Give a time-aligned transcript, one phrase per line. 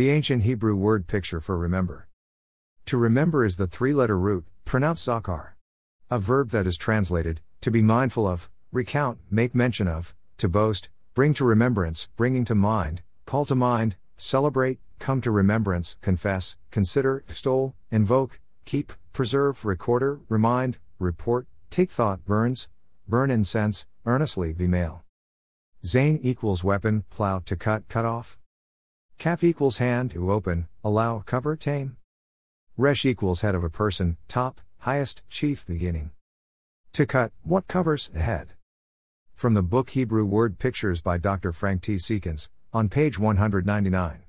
[0.00, 2.08] The ancient Hebrew word picture for remember.
[2.86, 5.56] To remember is the three letter root, pronounced zakar.
[6.10, 10.88] A verb that is translated, to be mindful of, recount, make mention of, to boast,
[11.12, 17.22] bring to remembrance, bringing to mind, call to mind, celebrate, come to remembrance, confess, consider,
[17.28, 22.68] extol, invoke, keep, preserve, recorder, remind, report, take thought, burns,
[23.06, 25.04] burn incense, earnestly, be male.
[25.84, 28.38] Zain equals weapon, plow, to cut, cut off.
[29.20, 31.98] Kaf equals hand, to open, allow, cover, tame.
[32.78, 36.12] Resh equals head of a person, top, highest, chief, beginning.
[36.94, 38.54] To cut, what covers, head.
[39.34, 41.52] From the book Hebrew Word Pictures by Dr.
[41.52, 41.96] Frank T.
[41.96, 44.22] Seekins, on page 199.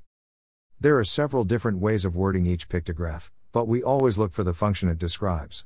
[0.78, 4.54] There are several different ways of wording each pictograph, but we always look for the
[4.54, 5.66] function it describes.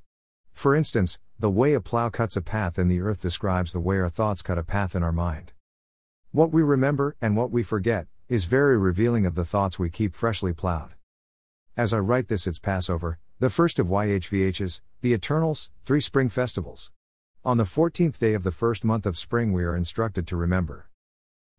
[0.54, 3.98] For instance, the way a plow cuts a path in the earth describes the way
[3.98, 5.52] our thoughts cut a path in our mind.
[6.32, 10.16] What we remember and what we forget is very revealing of the thoughts we keep
[10.16, 10.96] freshly plowed.
[11.78, 16.92] As I write this, it's Passover, the first of YHVH's, the Eternals, three spring festivals.
[17.44, 20.90] On the 14th day of the first month of spring, we are instructed to remember.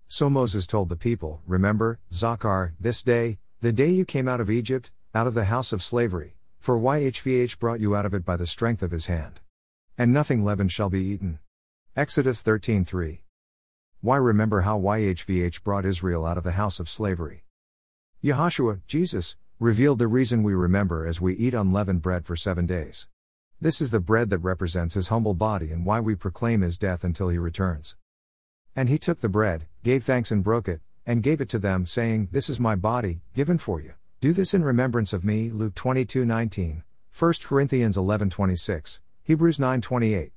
[0.08, 4.50] So Moses told the people, Remember, Zakar, this day, the day you came out of
[4.50, 8.36] Egypt, out of the house of slavery, for YHVH brought you out of it by
[8.36, 9.38] the strength of his hand.
[9.96, 11.38] And nothing leavened shall be eaten.
[11.94, 13.20] Exodus 13:3.
[14.06, 17.42] Why remember how YHVH brought Israel out of the house of slavery?
[18.22, 23.08] Yahshua, Jesus, revealed the reason we remember as we eat unleavened bread for seven days.
[23.60, 27.02] This is the bread that represents his humble body and why we proclaim his death
[27.02, 27.96] until he returns.
[28.76, 31.84] And he took the bread, gave thanks and broke it, and gave it to them,
[31.84, 33.94] saying, This is my body, given for you.
[34.20, 35.50] Do this in remembrance of me.
[35.50, 36.84] Luke 22 19,
[37.18, 40.30] 1 Corinthians 11 26, Hebrews 9 28.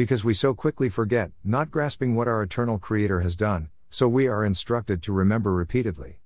[0.00, 4.26] Because we so quickly forget, not grasping what our eternal Creator has done, so we
[4.28, 6.20] are instructed to remember repeatedly.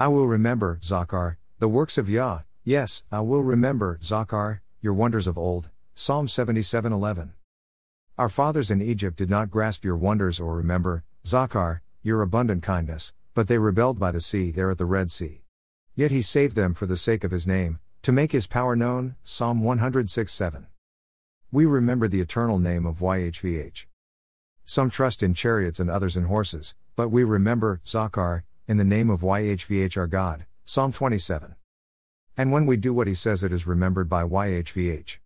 [0.00, 5.28] I will remember, Zakar, the works of Yah, yes, I will remember, Zakar, your wonders
[5.28, 5.70] of old.
[5.94, 7.34] Psalm 77:11.
[8.18, 13.12] Our fathers in Egypt did not grasp your wonders or remember, Zakar, your abundant kindness,
[13.32, 15.44] but they rebelled by the sea there at the Red Sea.
[15.94, 19.14] Yet he saved them for the sake of his name, to make his power known.
[19.22, 20.66] Psalm 106:7.
[21.50, 23.86] We remember the eternal name of YHVH.
[24.66, 29.08] Some trust in chariots and others in horses, but we remember, Zakar, in the name
[29.08, 30.44] of YHVH our God.
[30.66, 31.54] Psalm 27.
[32.36, 35.20] And when we do what he says, it is remembered by YHVH.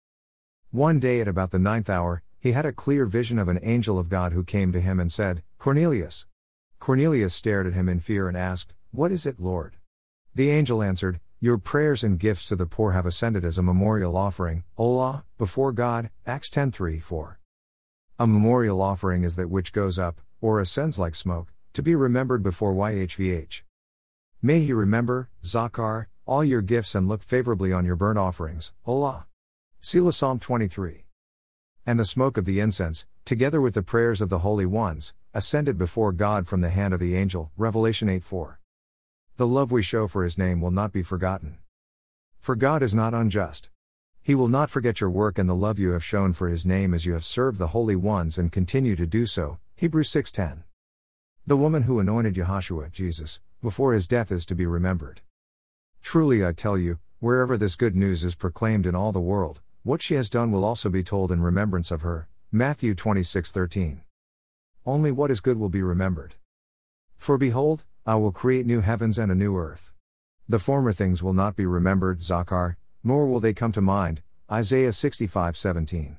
[0.71, 3.99] One day at about the ninth hour, he had a clear vision of an angel
[3.99, 6.27] of God who came to him and said, Cornelius.
[6.79, 9.75] Cornelius stared at him in fear and asked, What is it, Lord?
[10.37, 14.17] The angel answered, Your prayers and gifts to the poor have ascended as a memorial
[14.17, 17.41] offering, Olah, before God, Acts 10 3 4.
[18.21, 22.45] A memorial offering is that which goes up, or ascends like smoke, to be remembered
[22.45, 23.63] before YHVH.
[24.41, 29.25] May he remember, Zakar, all your gifts and look favorably on your burnt offerings, Olah.
[29.81, 31.07] Selah Psalm 23.
[31.85, 35.77] And the smoke of the incense, together with the prayers of the holy ones, ascended
[35.77, 38.61] before God from the hand of the angel, Revelation 8 4.
[39.43, 41.59] The love we show for his name will not be forgotten.
[42.39, 43.71] For God is not unjust.
[44.23, 46.95] He will not forget your work and the love you have shown for his name
[46.95, 49.59] as you have served the holy ones and continue to do so.
[49.75, 50.63] Hebrews 6:10.
[51.45, 55.23] The woman who anointed Yahshua, Jesus, before his death is to be remembered.
[56.03, 60.03] Truly I tell you, wherever this good news is proclaimed in all the world, what
[60.03, 62.29] she has done will also be told in remembrance of her.
[62.53, 64.03] Matthew 26:13.
[64.87, 66.37] Only what is good will be remembered.
[67.17, 69.93] For behold, I will create new heavens and a new earth.
[70.49, 72.75] The former things will not be remembered, Zakar,
[73.05, 74.23] nor will they come to mind.
[74.51, 76.17] Isaiah 65:17.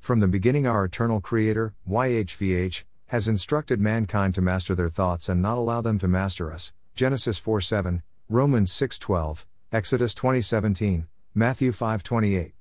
[0.00, 5.42] From the beginning our eternal creator, YHVH, has instructed mankind to master their thoughts and
[5.42, 6.72] not allow them to master us.
[6.94, 12.54] Genesis 4:7, Romans 6:12, Exodus 20:17, Matthew 5:28.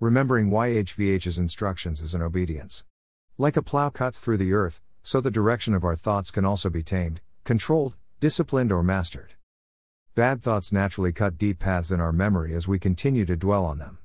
[0.00, 2.84] Remembering YHVH's instructions is an obedience.
[3.36, 6.70] Like a plow cuts through the earth, so the direction of our thoughts can also
[6.70, 9.32] be tamed, controlled, disciplined or mastered.
[10.14, 13.78] Bad thoughts naturally cut deep paths in our memory as we continue to dwell on
[13.78, 13.96] them.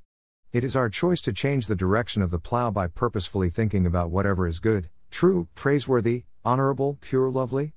[0.54, 4.12] It is our choice to change the direction of the plow by purposefully thinking about
[4.12, 7.74] whatever is good, true, praiseworthy, honorable, pure, lovely,